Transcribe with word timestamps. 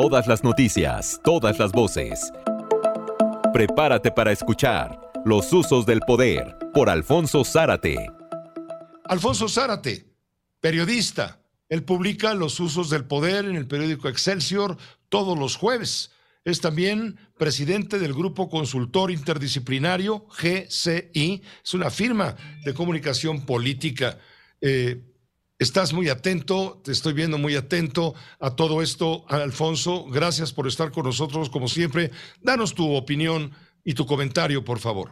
Todas 0.00 0.28
las 0.28 0.44
noticias, 0.44 1.20
todas 1.24 1.58
las 1.58 1.72
voces. 1.72 2.30
Prepárate 3.52 4.12
para 4.12 4.30
escuchar 4.30 4.96
Los 5.24 5.52
usos 5.52 5.86
del 5.86 5.98
poder 6.02 6.56
por 6.72 6.88
Alfonso 6.88 7.42
Zárate. 7.44 8.06
Alfonso 9.06 9.48
Zárate, 9.48 10.06
periodista. 10.60 11.40
Él 11.68 11.82
publica 11.82 12.32
Los 12.34 12.60
usos 12.60 12.90
del 12.90 13.06
poder 13.06 13.46
en 13.46 13.56
el 13.56 13.66
periódico 13.66 14.08
Excelsior 14.08 14.76
todos 15.08 15.36
los 15.36 15.56
jueves. 15.56 16.12
Es 16.44 16.60
también 16.60 17.18
presidente 17.36 17.98
del 17.98 18.14
Grupo 18.14 18.48
Consultor 18.48 19.10
Interdisciplinario, 19.10 20.28
GCI. 20.28 21.42
Es 21.64 21.74
una 21.74 21.90
firma 21.90 22.36
de 22.64 22.72
comunicación 22.72 23.44
política. 23.44 24.16
Eh, 24.60 25.02
estás 25.58 25.92
muy 25.92 26.08
atento, 26.08 26.78
te 26.84 26.92
estoy 26.92 27.12
viendo 27.12 27.38
muy 27.38 27.56
atento 27.56 28.14
a 28.40 28.54
todo 28.54 28.80
esto, 28.82 29.24
Alfonso. 29.28 30.04
Gracias 30.10 30.52
por 30.52 30.66
estar 30.66 30.90
con 30.92 31.04
nosotros, 31.04 31.50
como 31.50 31.68
siempre. 31.68 32.10
Danos 32.40 32.74
tu 32.74 32.94
opinión 32.94 33.50
y 33.84 33.94
tu 33.94 34.06
comentario, 34.06 34.64
por 34.64 34.78
favor. 34.78 35.10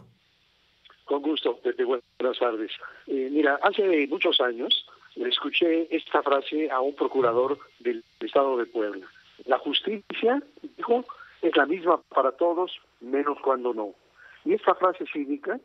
Con 1.04 1.22
gusto, 1.22 1.56
Pepe. 1.58 1.84
Buenas 1.84 2.38
tardes. 2.38 2.70
Eh, 3.06 3.28
mira, 3.30 3.58
hace 3.62 4.06
muchos 4.08 4.40
años 4.40 4.86
le 5.14 5.28
escuché 5.28 5.88
esta 5.94 6.22
frase 6.22 6.70
a 6.70 6.80
un 6.80 6.94
procurador 6.94 7.58
del 7.80 8.04
Estado 8.20 8.56
de 8.56 8.66
Puebla. 8.66 9.06
La 9.46 9.58
justicia, 9.58 10.42
dijo, 10.76 11.04
es 11.42 11.56
la 11.56 11.66
misma 11.66 12.00
para 12.08 12.32
todos, 12.32 12.72
menos 13.00 13.38
cuando 13.42 13.72
no. 13.74 13.94
Y 14.44 14.54
esta 14.54 14.74
frase 14.74 15.04
cínica, 15.12 15.58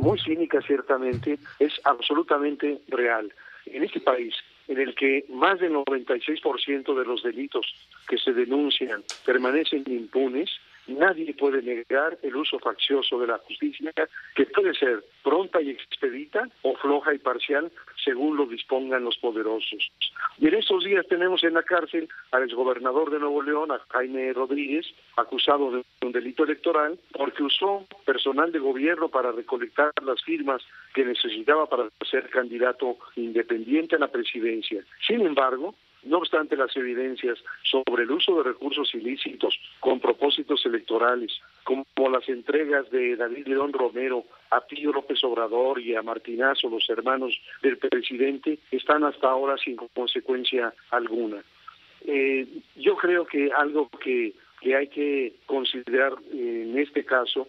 muy 0.00 0.18
cínica 0.18 0.60
ciertamente, 0.62 1.38
es 1.58 1.80
absolutamente 1.84 2.80
real. 2.88 3.32
En 3.66 3.82
este 3.82 4.00
país, 4.00 4.34
en 4.68 4.78
el 4.78 4.94
que 4.94 5.24
más 5.28 5.60
del 5.60 5.72
96% 5.72 6.98
de 6.98 7.04
los 7.04 7.22
delitos 7.22 7.66
que 8.08 8.18
se 8.18 8.32
denuncian 8.32 9.02
permanecen 9.24 9.84
impunes, 9.86 10.50
Nadie 10.88 11.34
puede 11.34 11.62
negar 11.62 12.18
el 12.22 12.36
uso 12.36 12.58
faccioso 12.58 13.18
de 13.18 13.26
la 13.26 13.38
justicia, 13.38 13.92
que 14.34 14.46
puede 14.46 14.74
ser 14.74 15.04
pronta 15.22 15.60
y 15.60 15.70
expedita 15.70 16.48
o 16.62 16.76
floja 16.76 17.12
y 17.14 17.18
parcial, 17.18 17.72
según 18.04 18.36
lo 18.36 18.46
dispongan 18.46 19.04
los 19.04 19.16
poderosos. 19.18 19.90
Y 20.38 20.46
en 20.46 20.54
estos 20.54 20.84
días 20.84 21.06
tenemos 21.08 21.42
en 21.42 21.54
la 21.54 21.62
cárcel 21.62 22.08
al 22.30 22.44
exgobernador 22.44 23.10
de 23.10 23.18
Nuevo 23.18 23.42
León, 23.42 23.72
a 23.72 23.80
Jaime 23.90 24.32
Rodríguez, 24.32 24.86
acusado 25.16 25.70
de 25.70 25.84
un 26.02 26.12
delito 26.12 26.44
electoral, 26.44 26.98
porque 27.12 27.42
usó 27.42 27.84
personal 28.04 28.52
de 28.52 28.58
gobierno 28.58 29.08
para 29.08 29.32
recolectar 29.32 29.90
las 30.04 30.22
firmas 30.22 30.62
que 30.94 31.04
necesitaba 31.04 31.66
para 31.66 31.88
ser 32.08 32.30
candidato 32.30 32.96
independiente 33.16 33.96
a 33.96 33.98
la 33.98 34.08
presidencia. 34.08 34.84
Sin 35.06 35.22
embargo, 35.22 35.74
no 36.04 36.18
obstante 36.18 36.56
las 36.56 36.76
evidencias 36.76 37.38
sobre 37.62 38.04
el 38.04 38.10
uso 38.10 38.36
de 38.36 38.50
recursos 38.50 38.94
ilícitos 38.94 39.58
con 39.80 40.00
propósitos 40.00 40.64
electorales, 40.64 41.32
como 41.64 41.84
las 42.10 42.28
entregas 42.28 42.88
de 42.90 43.16
David 43.16 43.48
León 43.48 43.72
Romero 43.72 44.24
a 44.50 44.60
Pío 44.60 44.92
López 44.92 45.22
Obrador 45.24 45.80
y 45.80 45.94
a 45.94 46.02
Martinazo, 46.02 46.68
los 46.68 46.88
hermanos 46.88 47.36
del 47.62 47.78
presidente, 47.78 48.58
están 48.70 49.04
hasta 49.04 49.28
ahora 49.28 49.56
sin 49.58 49.76
consecuencia 49.76 50.72
alguna. 50.90 51.42
Eh, 52.06 52.46
yo 52.76 52.96
creo 52.96 53.26
que 53.26 53.50
algo 53.52 53.88
que, 53.88 54.32
que 54.60 54.76
hay 54.76 54.88
que 54.88 55.34
considerar 55.46 56.12
en 56.32 56.78
este 56.78 57.04
caso 57.04 57.48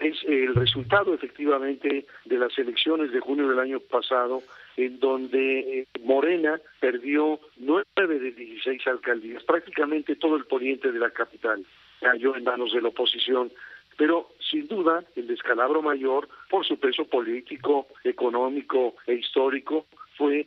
es 0.00 0.16
el 0.24 0.54
resultado 0.54 1.14
efectivamente 1.14 2.06
de 2.24 2.38
las 2.38 2.56
elecciones 2.58 3.12
de 3.12 3.20
junio 3.20 3.48
del 3.48 3.58
año 3.58 3.80
pasado 3.80 4.42
en 4.76 4.98
donde 4.98 5.80
eh, 5.80 5.86
Morena 6.02 6.60
perdió 6.80 7.38
nueve 7.56 8.18
de 8.18 8.32
16 8.32 8.86
alcaldías, 8.86 9.44
prácticamente 9.44 10.16
todo 10.16 10.36
el 10.36 10.46
poniente 10.46 10.90
de 10.90 10.98
la 10.98 11.10
capital 11.10 11.64
cayó 12.00 12.36
en 12.36 12.44
manos 12.44 12.72
de 12.72 12.82
la 12.82 12.88
oposición. 12.88 13.50
Pero 13.96 14.30
sin 14.50 14.66
duda 14.66 15.04
el 15.14 15.28
descalabro 15.28 15.80
mayor, 15.80 16.28
por 16.50 16.66
su 16.66 16.78
peso 16.78 17.04
político, 17.04 17.86
económico 18.02 18.96
e 19.06 19.14
histórico, 19.14 19.86
fue 20.16 20.46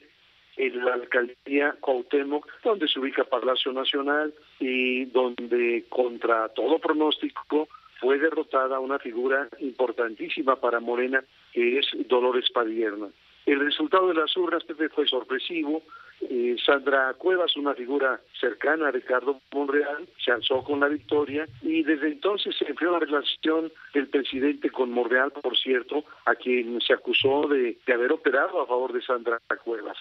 en 0.58 0.84
la 0.84 0.96
alcaldía 0.96 1.76
Cuauhtémoc, 1.80 2.46
donde 2.64 2.88
se 2.88 3.00
ubica 3.00 3.24
Palacio 3.24 3.72
Nacional 3.72 4.34
y 4.60 5.06
donde 5.06 5.86
contra 5.88 6.50
todo 6.50 6.80
pronóstico 6.80 7.70
fue 8.00 8.20
derrotada 8.20 8.80
una 8.80 9.00
figura 9.00 9.48
importantísima 9.60 10.56
para 10.58 10.80
Morena, 10.80 11.24
que 11.54 11.80
es 11.80 11.88
Dolores 12.08 12.50
Padierna. 12.52 13.08
El 13.46 13.62
resultado 13.62 14.10
de 14.10 14.14
las 14.14 14.36
urnas, 14.36 14.64
fue 14.94 15.08
sorpresivo. 15.08 15.82
Eh, 16.20 16.58
Sandra 16.66 17.14
Cuevas, 17.14 17.56
una 17.56 17.74
figura 17.76 18.20
cercana 18.40 18.90
a 18.90 18.92
Ricardo 18.92 19.40
Monreal, 19.54 20.06
se 20.18 20.32
alzó 20.32 20.64
con 20.64 20.82
la 20.82 20.90
victoria 20.90 21.48
y 21.62 21.84
desde 21.84 22.08
entonces 22.08 22.56
se 22.58 22.66
enfrió 22.68 22.92
la 22.92 23.00
relación 23.00 23.72
del 23.94 24.08
presidente 24.08 24.70
con 24.70 24.92
Monreal, 24.92 25.32
por 25.32 25.58
cierto, 25.58 26.04
a 26.26 26.36
quien 26.36 26.82
se 26.82 26.94
acusó 26.94 27.48
de, 27.48 27.78
de 27.86 27.94
haber 27.94 28.12
operado 28.12 28.62
a 28.62 28.68
favor 28.68 28.92
de 28.92 29.02
Sandra 29.02 29.40
Cuevas. 29.64 29.98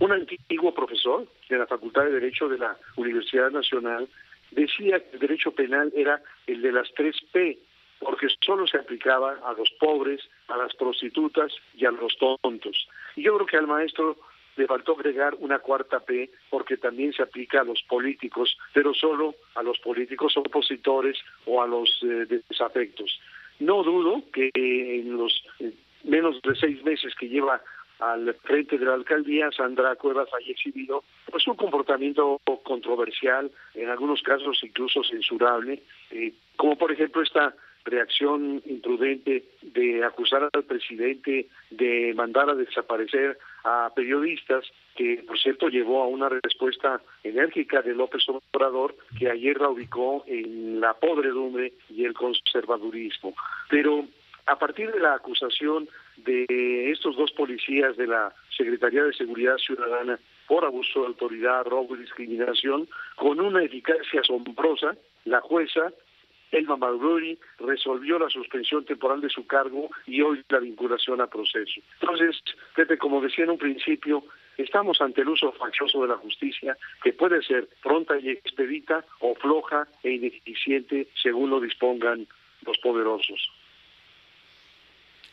Un 0.00 0.12
antiguo 0.12 0.72
profesor 0.72 1.26
de 1.50 1.58
la 1.58 1.66
Facultad 1.66 2.04
de 2.04 2.12
Derecho 2.12 2.48
de 2.48 2.58
la 2.58 2.78
Universidad 2.96 3.50
Nacional 3.50 4.08
decía 4.50 5.00
que 5.00 5.10
el 5.14 5.18
derecho 5.18 5.52
penal 5.52 5.92
era 5.94 6.22
el 6.46 6.62
de 6.62 6.72
las 6.72 6.92
tres 6.94 7.16
P, 7.32 7.58
porque 8.00 8.28
solo 8.44 8.66
se 8.66 8.78
aplicaba 8.78 9.38
a 9.44 9.52
los 9.54 9.70
pobres, 9.80 10.20
a 10.48 10.56
las 10.56 10.74
prostitutas 10.74 11.52
y 11.74 11.84
a 11.84 11.90
los 11.90 12.16
tontos. 12.18 12.88
Y 13.16 13.22
yo 13.22 13.34
creo 13.36 13.46
que 13.46 13.56
al 13.56 13.66
maestro 13.66 14.16
le 14.56 14.66
faltó 14.66 14.92
agregar 14.92 15.34
una 15.38 15.60
cuarta 15.60 16.00
P 16.00 16.30
porque 16.50 16.76
también 16.76 17.12
se 17.12 17.22
aplica 17.22 17.60
a 17.60 17.64
los 17.64 17.82
políticos, 17.82 18.58
pero 18.72 18.92
solo 18.92 19.34
a 19.54 19.62
los 19.62 19.78
políticos 19.78 20.36
opositores 20.36 21.18
o 21.46 21.62
a 21.62 21.66
los 21.66 21.88
eh, 22.02 22.26
desafectos. 22.48 23.20
No 23.60 23.82
dudo 23.82 24.22
que 24.32 24.50
en 24.54 25.16
los 25.16 25.44
eh, 25.60 25.72
de 26.42 26.54
seis 26.54 26.82
meses 26.84 27.14
que 27.14 27.28
lleva 27.28 27.60
al 28.00 28.32
frente 28.44 28.78
de 28.78 28.86
la 28.86 28.94
alcaldía, 28.94 29.50
Sandra 29.50 29.96
Cuevas 29.96 30.28
haya 30.32 30.52
exhibido 30.52 31.02
pues 31.30 31.46
un 31.48 31.56
comportamiento 31.56 32.40
controversial, 32.62 33.50
en 33.74 33.88
algunos 33.88 34.22
casos 34.22 34.60
incluso 34.62 35.02
censurable, 35.02 35.82
eh, 36.10 36.32
como 36.56 36.76
por 36.76 36.92
ejemplo 36.92 37.22
esta 37.22 37.54
reacción 37.84 38.62
imprudente 38.66 39.44
de 39.62 40.04
acusar 40.04 40.48
al 40.52 40.62
presidente 40.64 41.48
de 41.70 42.12
mandar 42.14 42.50
a 42.50 42.54
desaparecer 42.54 43.38
a 43.64 43.90
periodistas, 43.94 44.64
que 44.94 45.24
por 45.26 45.38
cierto 45.38 45.68
llevó 45.68 46.02
a 46.02 46.08
una 46.08 46.28
respuesta 46.28 47.00
enérgica 47.22 47.82
de 47.82 47.94
López 47.94 48.24
Obrador, 48.28 48.94
que 49.18 49.30
ayer 49.30 49.60
la 49.60 49.70
ubicó 49.70 50.24
en 50.26 50.80
la 50.80 50.94
podredumbre 50.94 51.72
y 51.88 52.04
el 52.04 52.14
conservadurismo. 52.14 53.34
Pero 53.70 54.06
a 54.48 54.56
partir 54.56 54.90
de 54.90 55.00
la 55.00 55.14
acusación 55.14 55.88
de 56.16 56.90
estos 56.90 57.16
dos 57.16 57.30
policías 57.32 57.96
de 57.96 58.06
la 58.06 58.32
Secretaría 58.56 59.04
de 59.04 59.12
Seguridad 59.12 59.58
Ciudadana 59.58 60.18
por 60.46 60.64
abuso 60.64 61.00
de 61.00 61.08
autoridad, 61.08 61.64
robo 61.66 61.94
y 61.94 62.00
discriminación, 62.00 62.88
con 63.16 63.38
una 63.40 63.62
eficacia 63.62 64.20
asombrosa, 64.20 64.96
la 65.26 65.42
jueza 65.42 65.92
Elma 66.50 66.78
Maruri 66.78 67.38
resolvió 67.58 68.18
la 68.18 68.30
suspensión 68.30 68.86
temporal 68.86 69.20
de 69.20 69.28
su 69.28 69.46
cargo 69.46 69.90
y 70.06 70.22
hoy 70.22 70.42
la 70.48 70.60
vinculación 70.60 71.20
a 71.20 71.26
proceso. 71.26 71.80
Entonces, 72.00 72.42
Pepe, 72.74 72.96
como 72.96 73.20
decía 73.20 73.44
en 73.44 73.50
un 73.50 73.58
principio, 73.58 74.24
Estamos 74.58 75.00
ante 75.00 75.20
el 75.20 75.28
uso 75.28 75.52
faccioso 75.52 76.02
de 76.02 76.08
la 76.08 76.16
justicia, 76.16 76.76
que 77.04 77.12
puede 77.12 77.40
ser 77.42 77.68
pronta 77.80 78.18
y 78.18 78.28
expedita 78.28 79.04
o 79.20 79.36
floja 79.36 79.86
e 80.02 80.10
ineficiente 80.10 81.06
según 81.22 81.50
lo 81.50 81.60
dispongan 81.60 82.26
los 82.66 82.76
poderosos. 82.78 83.52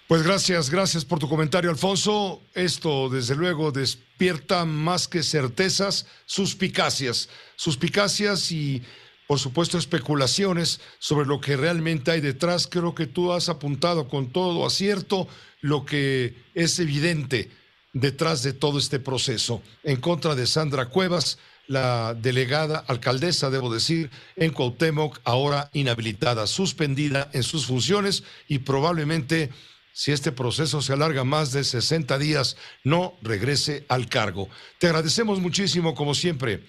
Pues 0.07 0.22
gracias, 0.22 0.69
gracias 0.69 1.04
por 1.04 1.18
tu 1.18 1.28
comentario, 1.28 1.72
Alfonso. 1.72 2.44
Esto, 2.54 3.10
desde 3.10 3.36
luego, 3.36 3.72
despierta 3.72 4.63
más 4.63 5.07
que 5.07 5.24
certezas, 5.24 6.06
suspicacias, 6.28 7.28
suspicacias 7.56 8.52
y, 8.52 8.84
por 9.25 9.40
supuesto, 9.40 9.80
especulaciones 9.80 10.80
sobre 11.00 11.25
lo 11.25 11.42
que 11.42 11.57
realmente 11.57 12.12
hay 12.12 12.22
detrás. 12.22 12.68
Creo 12.68 12.94
que 12.94 13.07
tú 13.07 13.34
has 13.34 13.50
apuntado 13.50 14.07
con 14.07 14.30
todo 14.30 14.63
acierto 14.68 15.28
lo 15.62 15.88
que 15.88 16.36
es 16.54 16.78
evidente 16.78 17.50
detrás 17.92 18.44
de 18.44 18.54
todo 18.54 18.78
este 18.78 19.00
proceso. 19.00 19.63
En 19.81 20.00
contra 20.00 20.36
de 20.36 20.46
Sandra 20.46 20.86
Cuevas, 20.86 21.40
la 21.66 22.13
delegada, 22.13 22.86
alcaldesa, 22.88 23.50
debo 23.50 23.74
decir, 23.74 24.12
en 24.36 24.52
Cuauhtémoc, 24.52 25.18
ahora 25.24 25.72
inhabilitada, 25.74 26.46
suspendida 26.46 27.31
en 27.34 27.42
sus 27.42 27.66
funciones 27.66 28.24
y 28.48 28.60
probablemente 28.60 29.50
si 29.95 30.12
este 30.12 30.33
proceso 30.33 30.81
se 30.81 30.92
alarga 30.92 31.24
más 31.24 31.53
de 31.53 31.63
60 31.63 32.18
días, 32.18 32.57
no 32.83 33.13
regrese 33.21 33.86
al 33.88 34.09
cargo. 34.09 34.50
Te 34.77 34.88
agradecemos 34.88 35.39
muchísimo, 35.39 35.95
como 35.95 36.13
siempre. 36.13 36.59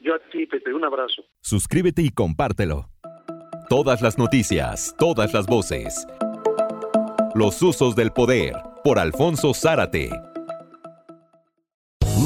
Yo 0.00 0.14
a 0.14 0.18
ti, 0.30 0.46
Pepe, 0.46 0.72
un 0.72 0.84
abrazo. 0.84 1.24
Suscríbete 1.40 2.02
y 2.02 2.10
compártelo. 2.10 2.88
Todas 3.68 4.00
las 4.00 4.16
noticias, 4.16 4.94
todas 4.96 5.34
las 5.34 5.46
voces. 5.46 6.06
Los 7.34 7.60
usos 7.62 7.96
del 7.96 8.12
poder, 8.12 8.54
por 8.84 9.00
Alfonso 9.00 9.52
Zárate. 9.52 10.08